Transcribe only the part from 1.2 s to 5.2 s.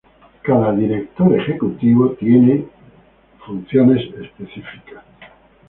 ejecutivo es acusado de funciones específicas.